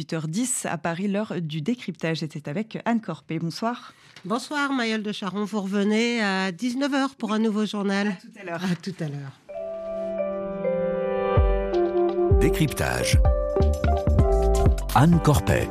[0.00, 2.22] 18h10 à Paris, l'heure du décryptage.
[2.22, 3.38] était avec Anne Corpé.
[3.38, 3.92] Bonsoir.
[4.24, 5.44] Bonsoir Maëlle de Charon.
[5.44, 8.08] Vous revenez à 19h pour un nouveau journal.
[8.08, 8.64] À tout à l'heure.
[8.64, 9.38] À tout à l'heure.
[12.40, 13.18] Décryptage.
[14.94, 15.68] Anne Corpet.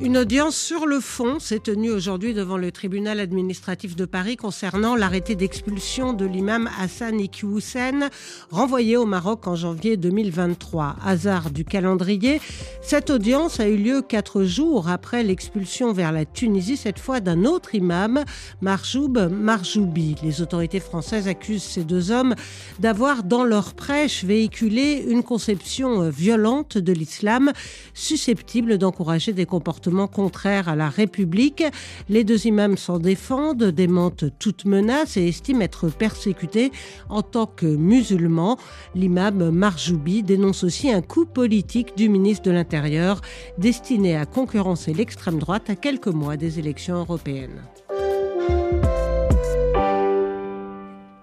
[0.00, 4.94] Une audience sur le fond s'est tenue aujourd'hui devant le tribunal administratif de Paris concernant
[4.94, 8.08] l'arrêté d'expulsion de l'imam Hassan Iqiyoussen
[8.52, 10.94] renvoyé au Maroc en janvier 2023.
[11.04, 12.40] Hasard du calendrier,
[12.80, 17.44] cette audience a eu lieu quatre jours après l'expulsion vers la Tunisie, cette fois d'un
[17.44, 18.22] autre imam,
[18.60, 20.14] Marjoub Marjoubi.
[20.22, 22.36] Les autorités françaises accusent ces deux hommes
[22.78, 27.50] d'avoir dans leur prêche véhiculé une conception violente de l'islam
[27.94, 31.64] susceptible d'encourager des comportements contraire à la République.
[32.08, 36.72] Les deux imams s'en défendent, démentent toute menace et estiment être persécutés
[37.08, 38.58] en tant que musulmans.
[38.94, 43.20] L'imam Marjoubi dénonce aussi un coup politique du ministre de l'Intérieur
[43.58, 47.62] destiné à concurrencer l'extrême droite à quelques mois des élections européennes.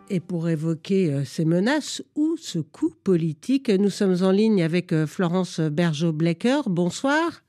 [0.10, 4.94] Et pour évoquer euh, ces menaces ou ce coup politique, nous sommes en ligne avec
[4.94, 6.62] euh, Florence Bergeau-Blecker.
[6.68, 7.45] Bonsoir.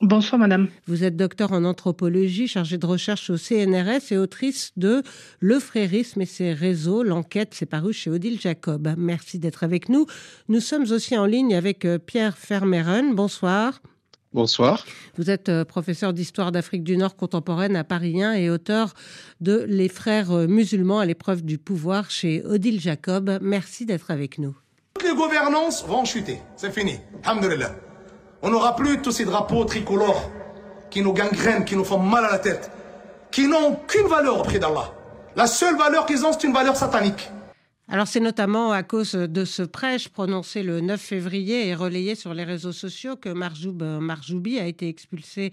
[0.00, 0.68] Bonsoir madame.
[0.86, 5.02] Vous êtes docteur en anthropologie, chargée de recherche au CNRS et autrice de
[5.40, 7.02] Le frérisme et ses réseaux.
[7.02, 8.94] L'enquête s'est parue chez Odile Jacob.
[8.96, 10.06] Merci d'être avec nous.
[10.48, 13.16] Nous sommes aussi en ligne avec euh, Pierre Fermeren.
[13.16, 13.82] Bonsoir.
[14.32, 14.86] Bonsoir.
[15.16, 18.94] Vous êtes euh, professeur d'histoire d'Afrique du Nord contemporaine à Paris 1 et auteur
[19.40, 23.40] de Les frères euh, musulmans à l'épreuve du pouvoir chez Odile Jacob.
[23.42, 24.56] Merci d'être avec nous.
[24.94, 26.38] Toutes les gouvernances vont chuter.
[26.56, 27.00] C'est fini.
[27.24, 27.87] Alhamdulillah.
[28.42, 30.30] On n'aura plus tous ces drapeaux tricolores
[30.90, 32.70] qui nous gangrènent, qui nous font mal à la tête,
[33.30, 34.92] qui n'ont aucune valeur auprès d'Allah.
[35.34, 37.30] La seule valeur qu'ils ont, c'est une valeur satanique.
[37.90, 42.34] Alors c'est notamment à cause de ce prêche prononcé le 9 février et relayé sur
[42.34, 45.52] les réseaux sociaux que Marjoub euh, Marjoubi a été expulsé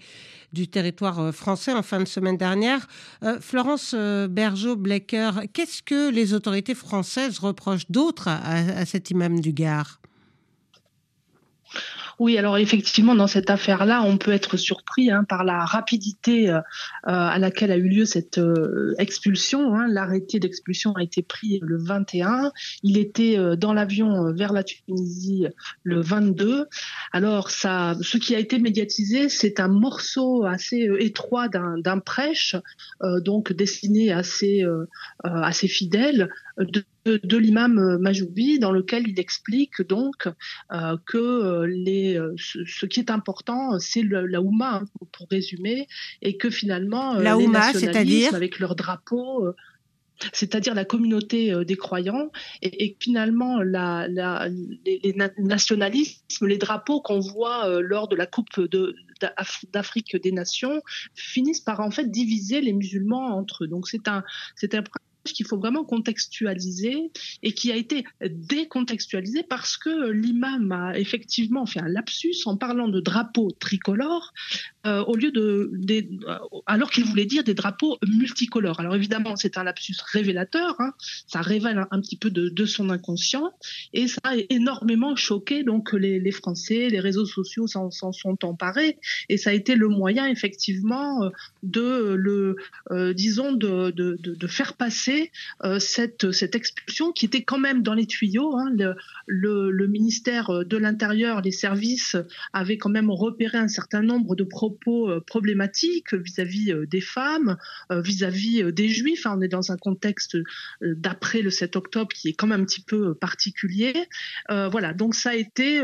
[0.52, 2.88] du territoire euh, français en fin de semaine dernière.
[3.22, 9.54] Euh, Florence Bergeau-Blecker, qu'est-ce que les autorités françaises reprochent d'autre à, à cet imam du
[9.54, 9.98] Gard?
[12.18, 16.58] Oui, alors effectivement, dans cette affaire-là, on peut être surpris hein, par la rapidité euh,
[16.58, 16.60] euh,
[17.04, 19.74] à laquelle a eu lieu cette euh, expulsion.
[19.74, 19.86] Hein.
[19.88, 22.52] L'arrêté d'expulsion a été pris le 21.
[22.82, 25.46] Il était dans l'avion vers la Tunisie
[25.82, 26.66] le 22.
[27.12, 32.56] Alors, ça, ce qui a été médiatisé, c'est un morceau assez étroit d'un prêche,
[33.02, 34.64] donc destiné à ses,
[35.22, 40.28] à ses fidèles, de de l'imam euh, Majoubi dans lequel il explique donc
[40.72, 45.86] euh, que euh, les, ce, qui est important, c'est la Ouma, hein, pour, résumer,
[46.22, 49.46] et que finalement, la les nationalistes, avec leur drapeau,
[50.32, 52.30] c'est-à-dire la communauté des croyants,
[52.62, 58.48] et, finalement la, les, nationalismes, les drapeaux qu'on voit lors de la Coupe
[59.72, 60.82] d'Afrique des Nations
[61.14, 63.68] finissent par en fait diviser les musulmans entre eux.
[63.68, 64.22] Donc c'est un,
[64.54, 64.82] c'est un
[65.32, 67.10] qu'il faut vraiment contextualiser
[67.42, 72.88] et qui a été décontextualisé parce que l'imam a effectivement fait un lapsus en parlant
[72.88, 74.32] de drapeaux tricolores
[74.86, 78.78] euh, au lieu de, euh, alors qu'il voulait dire des drapeaux multicolores.
[78.78, 80.92] Alors évidemment, c'est un lapsus révélateur, hein.
[81.26, 83.52] ça révèle un, petit peu de, son inconscient
[83.92, 88.98] et ça a énormément choqué donc les, Français, les réseaux sociaux s'en sont emparés
[89.28, 91.30] et ça a été le moyen effectivement euh,
[91.62, 92.56] de le,
[93.14, 95.15] disons, de, de faire passer
[95.64, 98.56] euh, cette, cette expulsion qui était quand même dans les tuyaux.
[98.56, 98.72] Hein.
[99.26, 102.16] Le, ministère de l'Intérieur, les services
[102.52, 107.56] avaient quand même repéré un certain nombre de propos euh, problématiques vis-à-vis euh, des femmes,
[107.90, 109.26] vis-à-vis des juifs.
[109.26, 109.36] Hein.
[109.38, 110.36] On est dans un contexte
[110.80, 113.92] d'après le 7 octobre qui est quand même un petit peu particulier.
[114.48, 115.82] voilà, donc ça a été...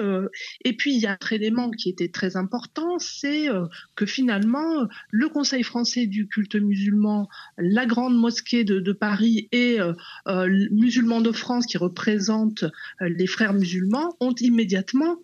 [0.64, 3.48] et puis il y a un autre élément qui était très important, c'est
[3.94, 7.28] que finalement le Conseil français du culte musulman,
[7.58, 9.92] la grande mosquée de Paris, et euh,
[10.28, 15.18] euh, musulmans de France qui représentent euh, les frères musulmans ont immédiatement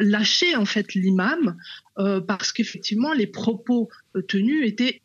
[0.00, 1.56] lâché en fait l'imam
[2.26, 3.88] parce qu'effectivement les propos
[4.28, 5.00] tenus étaient,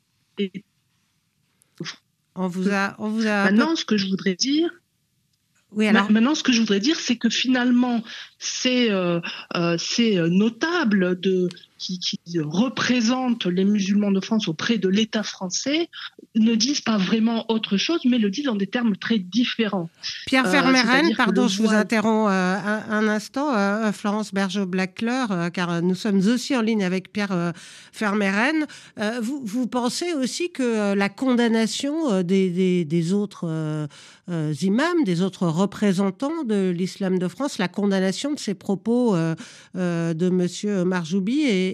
[2.36, 3.46] on vous a, on vous a...
[3.46, 4.70] Maintenant, ce que je voudrais dire,
[5.72, 6.12] oui, alors...
[6.12, 8.04] Maintenant, ce que je voudrais dire, c'est que finalement,
[8.38, 9.22] c'est euh,
[9.78, 15.90] c'est notable de qui, qui représentent les musulmans de France auprès de l'État français
[16.36, 19.90] ne disent pas vraiment autre chose, mais le disent dans des termes très différents.
[20.26, 26.62] Pierre Fermeren, pardon, je vous interromps un, instant, Florence Bergeau-Blackler, car nous sommes aussi en
[26.62, 27.54] ligne avec Pierre
[27.92, 28.66] Fermeren.
[29.22, 33.88] Vous, vous, pensez aussi que la condamnation des, des, des autres
[34.62, 39.16] imams, des autres représentants de l'islam de France, la condamnation de ces propos
[39.76, 41.65] de Monsieur Marjoubi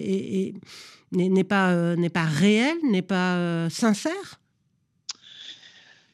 [1.12, 4.40] n'est pas, euh, pas réel, n'est pas euh, sincère?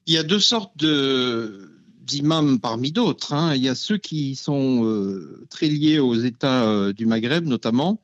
[0.07, 3.35] Il y a deux sortes d'imams parmi d'autres.
[3.35, 3.55] Hein.
[3.55, 8.01] Il y a ceux qui sont euh, très liés aux États du Maghreb, notamment,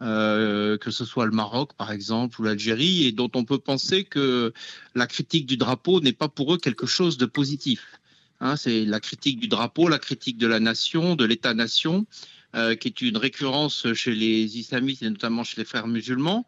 [0.00, 4.52] que ce soit le Maroc, par exemple, ou l'Algérie, et dont on peut penser que
[4.94, 8.00] la critique du drapeau n'est pas pour eux quelque chose de positif.
[8.40, 8.56] Hein.
[8.56, 12.06] c'est la critique du drapeau, la critique de la nation, de l'État-nation.
[12.54, 16.44] Euh, qui est une récurrence chez les islamistes et notamment chez les frères musulmans.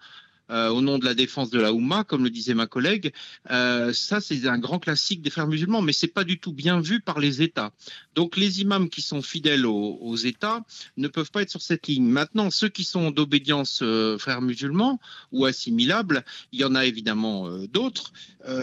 [0.51, 3.15] Euh, au nom de la défense de la Oumma, comme le disait ma collègue.
[3.51, 6.83] Euh, ça, c'est un grand classique des frères musulmans, mais c'est pas du tout bien
[6.83, 7.73] vu par les États.
[8.15, 10.63] Donc, les imams qui sont fidèles aux, États
[10.99, 12.05] ne peuvent pas être sur cette ligne.
[12.05, 13.83] Maintenant, ceux qui sont d'obédience
[14.19, 15.01] frères musulmans
[15.33, 16.23] ou assimilables,
[16.53, 18.13] il y en a évidemment d'autres.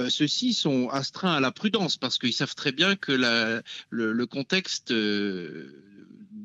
[0.09, 3.11] Ceux-ci sont astreints à la prudence parce qu'ils savent très bien que
[3.89, 4.93] le, contexte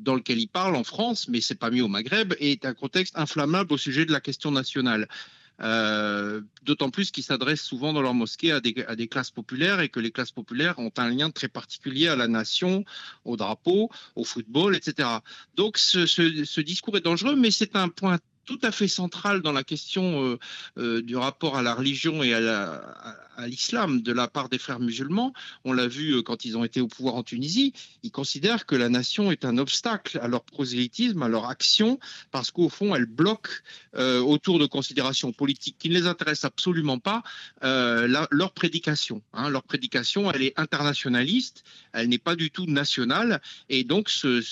[0.07, 3.17] dans lequel il parle en France, mais c'est pas mis au Maghreb, est un contexte
[3.17, 5.09] inflammable au sujet de la question nationale.
[5.59, 9.99] Euh, d'autant plus qu'ils s'adressent souvent dans leur mosquée à des, classes populaires et que
[9.99, 12.85] les classes populaires ont un lien très particulier à la nation,
[13.25, 15.09] au drapeau, au football, etc.
[15.55, 19.65] Donc ce discours est dangereux, mais c'est un point tout à fait central dans la
[19.65, 20.39] question euh,
[20.77, 22.81] euh, du rapport à la religion et à
[23.45, 25.33] l'islam de la part des frères musulmans.
[25.65, 27.73] On l'a vu euh, quand ils ont été au pouvoir en Tunisie.
[28.03, 31.99] Ils considèrent que la nation est un obstacle à leur prosélytisme, à leur action,
[32.31, 33.49] parce qu'au fond, elle bloque
[33.97, 37.23] autour de considérations politiques qui ne les intéressent absolument pas
[37.61, 39.21] leur prédication.
[39.33, 39.49] Hein.
[39.49, 41.63] Leur prédication, elle est internationaliste,
[41.93, 43.41] elle n'est pas du tout nationale.
[43.69, 44.09] Et donc,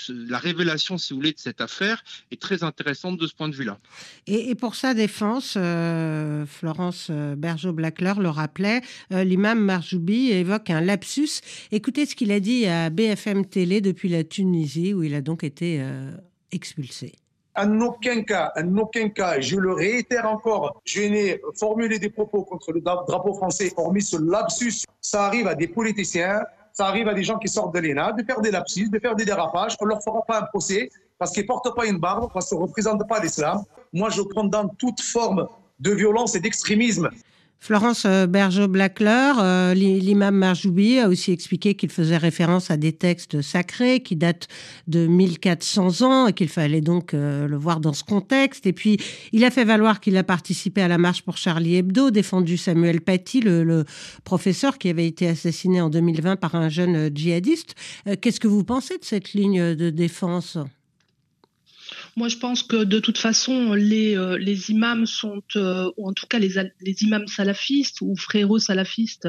[0.10, 3.56] la révélation, si vous voulez, de cette affaire est très intéressante de ce point de
[3.56, 3.80] vue-là.
[4.28, 8.75] Et, pour sa défense, euh, Florence euh, Bergeau-Blackler le rappelait,
[9.12, 11.42] euh, l'imam Marjoubi évoque un lapsus.
[11.72, 15.44] Écoutez ce qu'il a dit à BFM Télé depuis la Tunisie, où il a donc
[15.44, 15.82] été
[16.52, 17.14] expulsé.
[17.58, 22.44] En aucun cas, en aucun cas, je le réitère encore, je n'ai formulé des propos
[22.44, 24.84] contre le drapeau français, hormis ce lapsus.
[25.00, 26.42] Ça arrive à des politiciens,
[26.74, 29.16] ça arrive à des gens qui sortent de l'ENA, de faire des lapsus, de faire
[29.16, 29.78] des dérapages.
[29.80, 32.50] On ne leur fera pas un procès parce qu'ils ne portent pas une barbe, parce
[32.50, 33.64] qu'ils ne représentent pas l'islam.
[33.94, 35.48] Moi, je condamne toute forme
[35.80, 37.10] de violence et d'extrémisme.
[37.66, 43.42] Florence euh, Bergeau-Blackler, euh, l'imam Marjoubi a aussi expliqué qu'il faisait référence à des textes
[43.42, 44.48] sacrés qui datent
[44.88, 48.68] de 1400 ans et qu'il fallait donc euh, le voir dans ce contexte.
[48.68, 48.98] Et puis,
[49.32, 53.02] il a fait valoir qu'il a participé à la marche pour Charlie Hebdo, défendu Samuel
[53.02, 53.84] Paty, le, le
[54.26, 57.74] professeur qui avait été assassiné en 2020 par un jeune djihadiste.
[58.22, 60.60] Qu'est-ce que vous pensez de cette ligne de défense?
[62.16, 66.14] Moi, je pense que de toute façon, les, euh, les imams sont, euh, ou en
[66.14, 66.58] tout cas les,
[67.04, 69.28] imams salafistes ou frérots salafistes,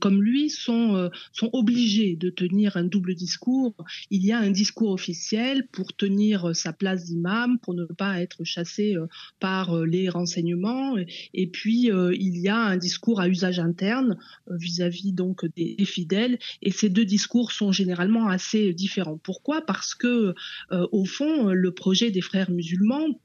[0.00, 3.74] comme lui sont, euh, sont obligés de tenir un double discours.
[4.10, 8.20] Il y a un discours officiel pour tenir euh, sa place d'imam, pour ne pas
[8.20, 8.96] être chassé
[9.40, 10.96] par les renseignements.
[11.32, 14.18] Et puis, il y a un discours à usage interne
[14.50, 16.38] vis-à-vis donc des, fidèles.
[16.62, 19.18] Et ces deux discours sont généralement assez différents.
[19.18, 19.62] Pourquoi?
[19.62, 20.34] Parce que,
[20.70, 23.20] au fond, le projet des frères musulmans,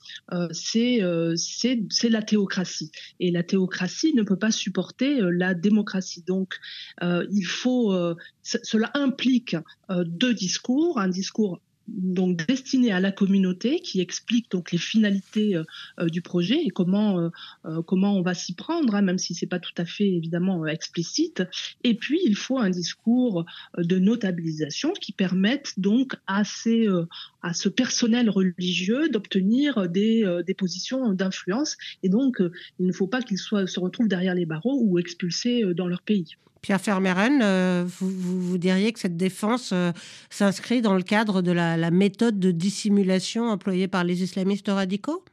[0.51, 1.01] c'est
[1.35, 2.91] c'est la théocratie.
[3.19, 6.23] Et la théocratie ne peut pas supporter la démocratie.
[6.25, 6.59] Donc, donc,
[7.03, 9.57] euh, il faut, euh, cela implique
[9.89, 11.59] euh, deux discours, un discours
[11.89, 15.59] donc destiné à la communauté qui explique donc les finalités
[16.00, 17.31] du projet et comment
[17.87, 21.42] comment on va s'y prendre hein, même si c'est pas tout à fait évidemment explicite.
[21.83, 23.44] Et puis il faut un discours
[23.75, 26.87] de notabilisation qui permette donc à ces
[27.41, 32.41] à ce personnel religieux d'obtenir des, des positions d'influence et donc
[32.79, 36.35] il ne faut pas qu'ils se retrouvent derrière les barreaux ou expulsés dans leur pays.
[36.61, 39.91] Pierre Fermeren, euh, vous, vous, diriez que cette défense euh,
[40.29, 45.23] s'inscrit dans le cadre de la, méthode de dissimulation employée par les islamistes radicaux?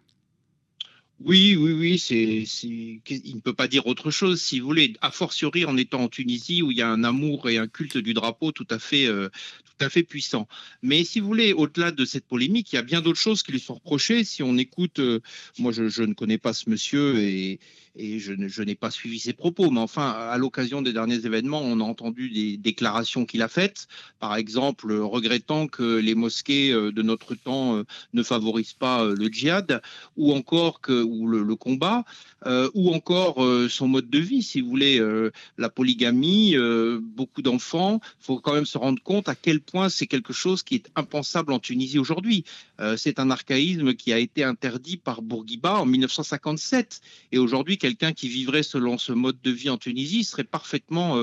[1.20, 5.10] Oui, oui, oui, c'est, il ne peut pas dire autre chose, si vous voulez, a
[5.10, 8.12] fortiori en étant en Tunisie où il y a un amour et un culte du
[8.12, 9.30] drapeau tout à fait, euh,
[9.64, 10.46] tout à fait puissant.
[10.82, 13.52] Mais si vous voulez, au-delà de cette polémique, il y a bien d'autres choses qui
[13.52, 14.24] lui sont reprochées.
[14.24, 15.20] Si on écoute, euh,
[15.58, 17.60] moi je, ne connais pas ce monsieur et,
[17.96, 21.80] et je, n'ai pas suivi ses propos, mais enfin, à l'occasion des derniers événements, on
[21.80, 27.00] a entendu des déclarations qu'il a faites, par exemple, regrettant que les mosquées euh, de
[27.00, 27.82] notre temps
[28.12, 29.80] ne favorisent pas le djihad,
[30.16, 32.04] ou encore que ou le, combat,
[32.44, 36.98] euh, ou encore euh, son mode de vie, si vous voulez, euh, la polygamie, euh,
[37.00, 38.00] beaucoup d'enfants.
[38.20, 40.90] Il faut quand même se rendre compte à quel point c'est quelque chose qui est
[40.96, 42.44] impensable en Tunisie aujourd'hui.
[42.80, 47.00] Euh, c'est un archaïsme qui a été interdit par Bourguiba en 1957.
[47.32, 51.16] Et aujourd'hui, quelqu'un qui vivrait selon ce mode de vie en Tunisie serait parfaitement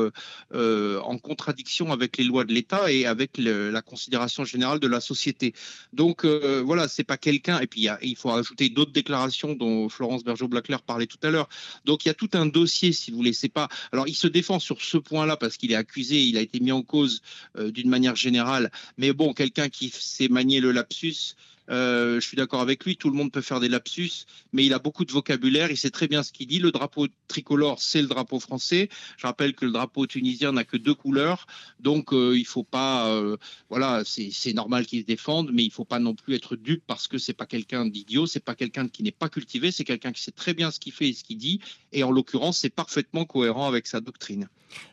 [0.54, 5.00] euh, en contradiction avec les lois de l'État et avec la considération générale de la
[5.00, 5.54] société.
[5.94, 7.60] Donc voilà, c'est pas quelqu'un.
[7.60, 9.54] Et puis il, faut ajouter d'autres déclarations
[9.90, 11.50] Florence Bergeau-Blaclair parlait tout à l'heure.
[11.86, 13.34] Donc il y a tout un dossier, si vous voulez.
[13.34, 13.70] C'est pas.
[13.92, 16.72] Alors il se défend sur ce point-là parce qu'il est accusé, il a été mis
[16.72, 17.22] en cause
[17.58, 18.72] euh, d'une manière générale.
[18.98, 21.36] Mais bon, quelqu'un qui sait manier le lapsus.
[21.70, 24.74] Euh, je suis d'accord avec lui, tout le monde peut faire des lapsus, mais il
[24.74, 26.60] a beaucoup de vocabulaire, il sait très bien ce qu'il dit.
[26.60, 28.90] Le drapeau tricolore, c'est le drapeau français.
[29.18, 31.48] Je rappelle que le drapeau tunisien n'a que deux couleurs,
[31.80, 33.38] donc euh, il faut pas, euh,
[33.70, 37.08] voilà, c'est normal qu'il se défende, mais il faut pas non plus être dupe parce
[37.08, 40.22] que c'est pas quelqu'un d'idiot, c'est pas quelqu'un qui n'est pas cultivé, c'est quelqu'un qui
[40.22, 41.60] sait très bien ce qu'il fait et ce qu'il dit,
[41.92, 44.50] et en l'occurrence, c'est parfaitement cohérent avec sa doctrine.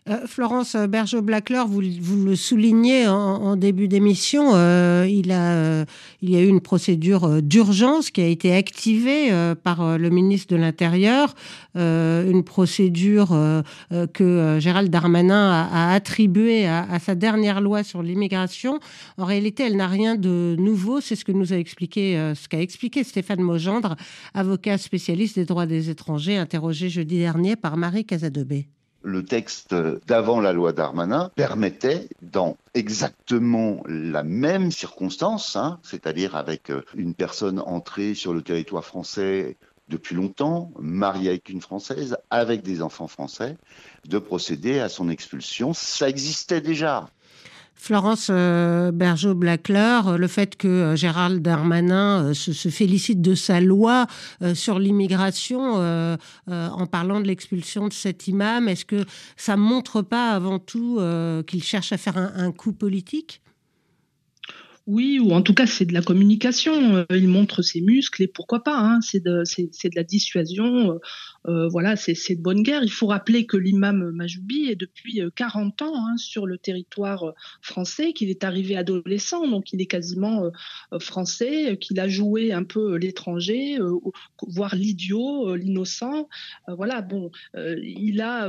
[0.09, 5.85] Euh, Florence Bergeau-Blacler, vous, le soulignez en, début d'émission, euh, il, a,
[6.23, 9.99] il y a eu une procédure euh, d'urgence qui a été activée euh, par euh,
[9.99, 11.35] le ministre de l'Intérieur,
[11.77, 13.62] euh, une procédure euh,
[14.12, 18.81] que Gérald Darmanin a, attribuée à, sa dernière loi sur l'immigration.
[19.19, 22.49] En réalité, elle n'a rien de nouveau, c'est ce que nous a expliqué, euh, ce
[22.49, 23.97] qu'a expliqué Stéphane Mogendre,
[24.35, 28.67] avocat spécialiste des droits des étrangers, interrogé jeudi dernier par Marie Casadebé
[29.02, 29.75] le texte
[30.07, 37.61] d'avant la loi Darmanin permettait dans exactement la même circonstance, hein, c'est-à-dire avec une personne
[37.61, 39.57] entrée sur le territoire français
[39.90, 43.57] depuis longtemps, mariée avec une Française, avec des enfants français,
[44.07, 45.75] de procéder à son expulsion.
[45.75, 47.09] Ça existait déjà.
[47.81, 54.07] Florence euh, Bergeau-Blacler, le fait que euh, Gérald Darmanin euh, se, félicite de sa loi
[54.43, 59.05] euh, sur l'immigration euh, en parlant de l'expulsion de cet imam, est-ce que
[59.37, 63.41] ça montre pas avant tout euh, qu'il cherche à faire un, coup politique?
[64.87, 67.07] Oui, ou en tout cas, c'est de la communication.
[67.11, 68.77] Il montre ses muscles et pourquoi pas.
[68.77, 69.45] Hein, c'est de,
[69.95, 70.99] la dissuasion.
[71.47, 72.82] Euh, voilà, c'est de bonne guerre.
[72.82, 78.12] Il faut rappeler que l'imam Majoubi est depuis 40 ans hein, sur le territoire français,
[78.12, 80.50] qu'il est arrivé adolescent, donc il est quasiment
[80.92, 83.99] euh, français, qu'il a joué un peu l'étranger, euh,
[84.47, 86.28] voire l'idiot, l'innocent.
[86.68, 88.49] voilà, bon, il a,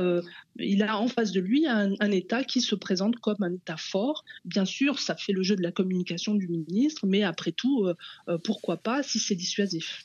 [0.58, 4.24] il a en face de lui un, État qui se présente comme un État fort.
[4.44, 8.38] Bien sûr, ça fait le jeu de la communication du ministre, mais après tout, euh,
[8.38, 10.04] pourquoi pas si c'est dissuasif.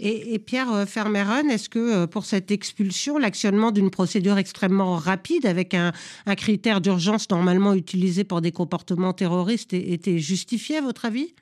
[0.00, 5.92] Et, Pierre Fermeron, est-ce que pour cette expulsion, l'actionnement d'une procédure extrêmement rapide avec un,
[6.36, 11.32] critère d'urgence normalement utilisé pour des comportements terroristes était justifié à votre avis?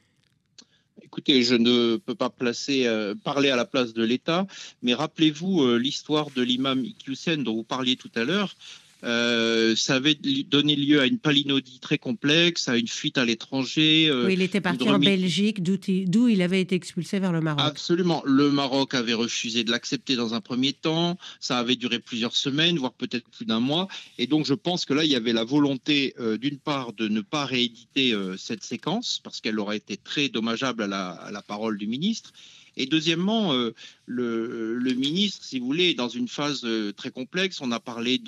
[1.13, 2.33] Écoutez, je ne peux pas
[2.71, 4.47] euh, parler à la place de l'État,
[4.81, 8.57] mais rappelez-vous euh, l'histoire de l'imam Iqiyoussen dont vous parliez tout à l'heure.
[9.05, 14.09] Euh, ça avait donné lieu à une palinodie très complexe, à une fuite à l'étranger.
[14.09, 17.63] Euh, oui, il était parti en Belgique, d'où il avait été expulsé vers le Maroc.
[17.65, 18.23] Absolument.
[18.25, 21.19] Le Maroc avait refusé de l'accepter dans un premier temps.
[21.41, 23.89] Ça avait duré plusieurs semaines, voire peut-être plus d'un mois.
[24.19, 27.09] Et donc, je pense que là, il y avait la volonté, euh, d'une part, de
[27.09, 31.43] ne pas rééditer cette séquence, parce qu'elle aurait été très dommageable à la, à la
[31.43, 32.33] parole du ministre.
[32.77, 33.75] Et deuxièmement, euh,
[34.15, 37.61] le, ministre, si vous voulez, est dans une phase euh, très complexe.
[37.61, 38.19] On a parlé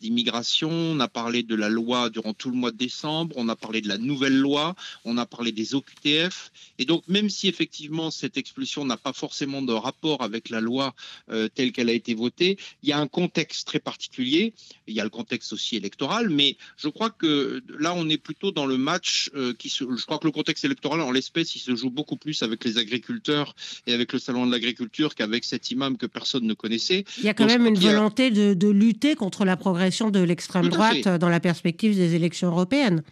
[0.00, 3.56] d'immigration, on a parlé de la loi durant tout le mois de décembre, on a
[3.56, 4.74] parlé de la nouvelle loi,
[5.04, 6.52] on a parlé des OQTF.
[6.78, 10.94] Et donc, même si effectivement cette expulsion n'a pas forcément de rapport avec la loi
[11.30, 14.54] euh, telle qu'elle a été votée, il y a un contexte très particulier.
[14.86, 18.52] Il y a le contexte aussi électoral, mais je crois que là, on est plutôt
[18.52, 19.54] dans le match euh.
[19.64, 22.78] Je crois que le contexte électoral, en l'espèce, il se joue beaucoup plus avec les
[22.78, 23.54] agriculteurs
[23.86, 27.04] et avec le salon de l'agriculture qu'avec cet imam que personne ne connaissait.
[27.18, 31.08] Il y a quand même une volonté de, lutter contre la progression de l'extrême droite
[31.08, 33.02] dans la perspective des élections européennes.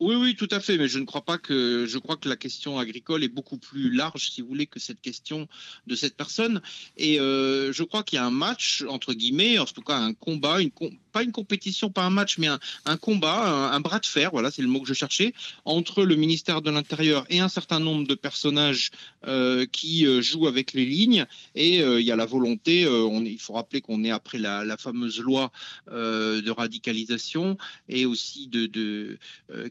[0.00, 2.36] Oui, oui, tout à fait, mais je ne crois pas que je crois que la
[2.36, 5.46] question agricole est beaucoup plus large, si vous voulez, que cette question
[5.86, 6.62] de cette personne.
[6.96, 10.14] Et euh, je crois qu'il y a un match entre guillemets, en tout cas un
[10.14, 10.56] combat,
[11.12, 12.48] pas une compétition, pas un match, mais
[12.86, 15.34] un, combat, un, bras de fer, voilà, c'est le mot que je cherchais,
[15.66, 18.92] entre le ministère de l'Intérieur et un certain nombre de personnages
[19.26, 21.26] euh, qui euh, jouent avec les lignes.
[21.54, 25.20] Et il y a la volonté, on, il faut rappeler qu'on est après la, fameuse
[25.20, 25.52] loi
[25.88, 29.18] de radicalisation et aussi de, de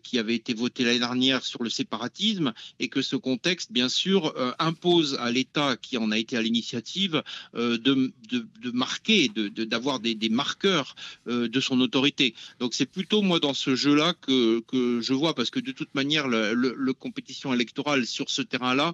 [0.03, 4.33] qui avait été voté l'année dernière sur le séparatisme, et que ce contexte, bien sûr,
[4.37, 7.23] euh, impose à l'État qui en a été à l'initiative
[7.55, 10.95] euh, de, de, marquer, d'avoir des, des, marqueurs
[11.27, 12.35] euh, de son autorité.
[12.59, 15.93] Donc c'est plutôt moi dans ce jeu-là que, que je vois, parce que de toute
[15.95, 18.93] manière, le, compétition électorale sur ce terrain-là,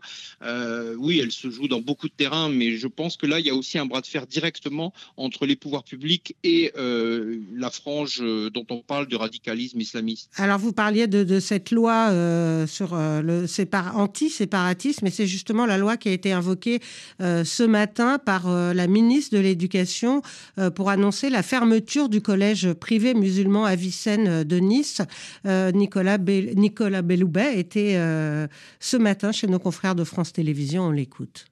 [0.97, 3.49] oui, elle se joue dans beaucoup de terrains, mais je pense que là, il y
[3.49, 8.21] a aussi un bras de fer directement entre les pouvoirs publics et la frange
[8.53, 10.29] dont on parle du radicalisme islamiste.
[10.35, 13.45] Alors vous parliez de de, cette loi euh, sur euh, le
[13.95, 16.79] anti-séparatisme, mais c'est justement la loi qui a été invoquée
[17.21, 20.21] euh, ce matin par la ministre de l'Éducation
[20.75, 25.01] pour annoncer la fermeture du collège privé musulman Avicenne de Nice.
[25.45, 27.95] Nicolas, Nicolas Belloubet était
[28.79, 30.83] ce matin chez nos confrères de France Télévisions.
[30.83, 31.45] On l'écoute.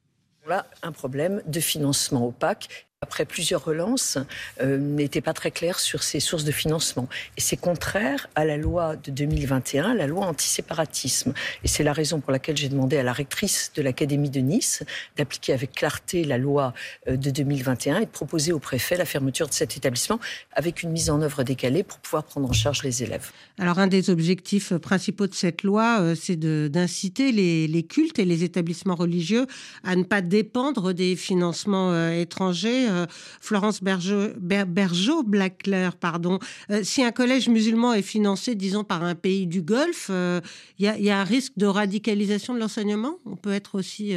[0.47, 4.17] On a un problème de financement opaque après plusieurs relances,
[4.61, 7.07] euh, n'était pas très clair sur ses sources de financement.
[7.37, 11.33] Et c'est contraire à la loi de 2021, la loi anti-séparatisme.
[11.63, 14.83] Et c'est la raison pour laquelle j'ai demandé à la rectrice de l'Académie de Nice
[15.17, 16.73] d'appliquer avec clarté la loi
[17.07, 20.19] euh, de 2021 et de proposer au préfet la fermeture de cet établissement
[20.53, 23.31] avec une mise en œuvre décalée pour pouvoir prendre en charge les élèves.
[23.59, 28.43] Alors un des objectifs principaux de cette loi, euh, c'est d'inciter les, cultes et les
[28.45, 29.45] établissements religieux
[29.83, 32.92] à ne pas dépendre des financements étrangers euh,
[33.41, 36.39] Florence Bergeau, Blackler, pardon.
[36.69, 40.41] Euh, si un collège musulman est financé, disons, par un pays du Golfe, il euh,
[40.79, 43.17] y, a un risque de radicalisation de l'enseignement?
[43.25, 44.15] On peut être aussi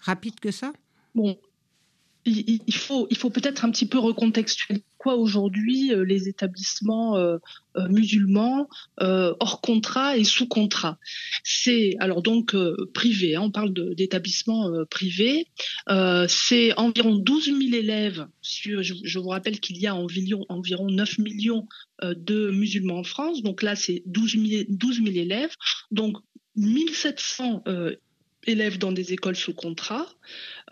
[0.00, 0.72] rapide que ça?
[2.24, 7.38] Il, faut, il faut peut-être un petit peu recontextualiser quoi aujourd'hui euh, les établissements euh,
[7.76, 10.98] euh, musulmans hors contrat et sous contrat.
[11.42, 12.54] C'est alors donc
[12.94, 15.48] privé, hein, on parle d'établissements privés.
[16.28, 18.26] c'est environ 12 000 élèves.
[18.42, 21.66] Sur, je, vous rappelle qu'il y a environ, environ 9 millions
[22.02, 23.42] de musulmans en France.
[23.42, 25.54] Donc là, c'est 12 000, 12 000 élèves.
[25.90, 26.18] Donc
[26.56, 27.64] 1700
[28.46, 30.06] élèves dans des écoles sous contrat.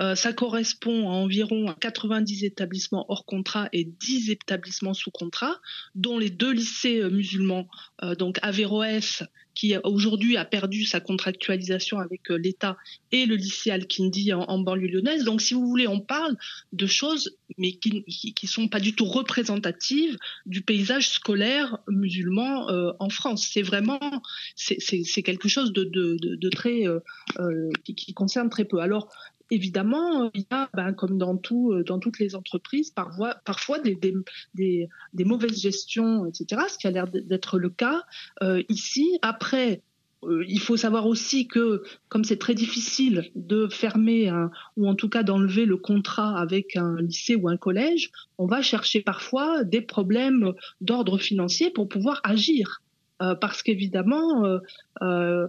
[0.00, 5.60] Euh, ça correspond à environ 90 établissements hors contrat et 10 établissements sous contrat,
[5.94, 7.68] dont les deux lycées euh, musulmans,
[8.02, 9.22] euh, donc Averroès,
[9.60, 12.78] qui aujourd'hui a perdu sa contractualisation avec l'État,
[13.12, 15.24] et le lycée Al-Kindi en, banlieue lyonnaise.
[15.24, 16.34] Donc, si vous voulez, on parle
[16.72, 18.02] de choses, mais qui
[18.42, 23.50] ne sont pas du tout représentatives du paysage scolaire musulman en France.
[23.52, 24.00] C'est vraiment,
[24.56, 26.84] c'est quelque chose de, de, de, très,
[27.84, 28.78] qui, qui, concerne très peu.
[28.78, 29.10] Alors,
[29.50, 33.78] évidemment, il y a, ben, comme dans, tout, euh, dans toutes les entreprises, parfois, parfois
[33.78, 33.98] des,
[34.54, 38.02] des, des, mauvaises gestions, etc., ce qui a l'air d'être le cas
[38.42, 39.18] euh, ici.
[39.22, 39.82] Après,
[40.24, 44.94] euh, il faut savoir aussi que, comme c'est très difficile de fermer un, ou en
[44.94, 49.64] tout cas d'enlever le contrat avec un lycée ou un collège, on va chercher parfois
[49.64, 52.82] des problèmes d'ordre financier pour pouvoir agir.
[53.40, 54.46] parce qu'évidemment,
[55.02, 55.46] euh,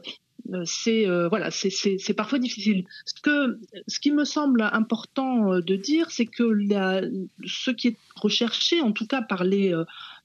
[0.65, 2.85] c'est euh, voilà, c'est parfois difficile.
[3.05, 6.53] Ce que ce qui me semble important euh, de dire, c'est que
[7.45, 9.73] ce qui est recherché, en tout cas par les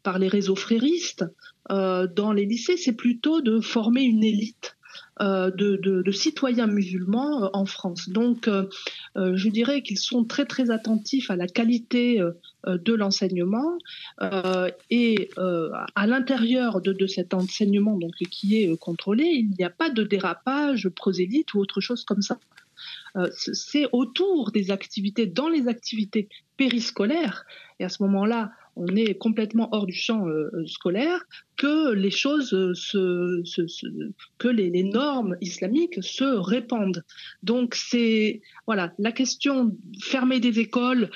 [0.02, 1.24] par les réseaux fréristes
[1.68, 4.75] dans les lycées, c'est plutôt de former une élite
[5.20, 8.10] euh, de, citoyens musulmans euh, en France.
[8.10, 8.68] Donc, euh,
[9.14, 12.20] je dirais qu'ils sont très très attentifs à la qualité
[12.66, 13.78] de l'enseignement
[14.90, 20.02] et à l'intérieur de, cet enseignement donc qui est contrôlé, il n'y a pas de
[20.02, 22.38] dérapage prosélyte ou autre chose comme ça.
[23.32, 27.46] c'est autour des activités, dans les activités périscolaires,
[27.78, 31.24] et à ce moment-là, on est complètement hors du champ euh, scolaire,
[31.56, 33.42] que les choses, se,
[34.38, 37.02] que les, normes islamiques se répandent.
[37.42, 41.10] Donc c'est voilà la question fermer des écoles.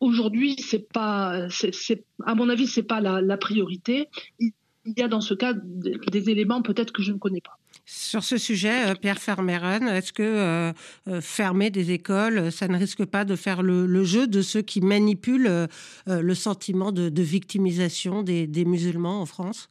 [0.00, 4.08] Aujourd'hui, c'est pas, c'est, à mon avis, c'est pas la priorité.
[4.40, 4.52] Il
[4.96, 7.58] y a dans ce cas des éléments peut-être que je ne connais pas.
[7.84, 10.72] Sur ce sujet, euh, Pierre Fermeren, est-ce que euh,
[11.08, 14.80] euh, fermer des écoles, ça ne risque pas de faire le, jeu de ceux qui
[14.80, 15.68] manipulent
[16.06, 19.68] le sentiment de, victimisation des, musulmans en France?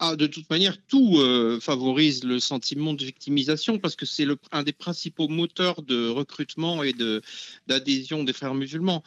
[0.00, 1.18] Ah, de toute manière, tout
[1.60, 6.94] favorise le sentiment de victimisation parce que c'est un des principaux moteurs de recrutement et
[7.66, 9.02] d'adhésion des frères musulmans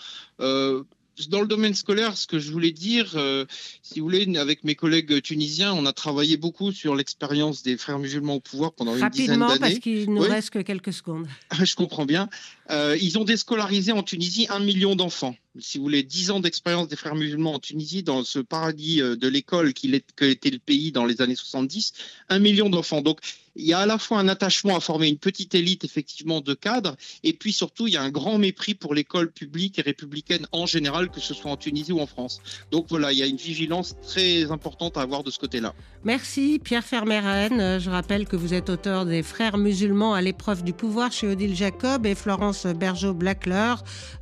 [1.29, 3.45] dans le domaine scolaire, ce que je voulais dire, euh,
[3.81, 7.99] si vous voulez, avec mes collègues tunisiens, on a travaillé beaucoup sur l'expérience des frères
[7.99, 9.43] musulmans au pouvoir pendant une dizaine d'années.
[9.43, 11.27] Rapidement, parce qu'il nous reste que quelques secondes.
[11.63, 12.29] je comprends bien.
[12.71, 15.35] Euh, ils ont déscolarisé en Tunisie un million d'enfants.
[15.59, 19.17] Si vous voulez, dix ans d'expérience des frères musulmans en Tunisie, dans ce paradis euh,
[19.17, 21.91] de l'école qui était le pays dans les années 70,
[22.29, 23.01] un million d'enfants.
[23.01, 23.19] Donc,
[23.57, 26.53] il y a à la fois un attachement à former une petite élite effectivement de
[26.53, 30.47] cadres, et puis surtout il y a un grand mépris pour l'école publique et républicaine
[30.53, 32.39] en général, que ce soit en Tunisie ou en France.
[32.71, 35.73] Donc voilà, il y a une vigilance très importante à avoir de ce côté-là.
[36.05, 37.79] Merci Pierre Fermeren.
[37.79, 41.55] Je rappelle que vous êtes auteur des Frères musulmans à l'épreuve du pouvoir chez Odile
[41.55, 43.75] Jacob et Florence Bergeau-Blackler,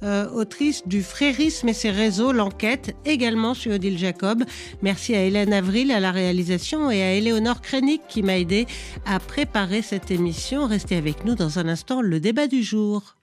[0.03, 4.43] euh, autrice du Frérisme et ses réseaux, l'enquête, également chez Odile Jacob.
[4.81, 8.67] Merci à Hélène Avril à la réalisation et à Éléonore Krenik qui m'a aidé
[9.05, 10.67] à préparer cette émission.
[10.67, 13.18] Restez avec nous dans un instant, le débat du jour.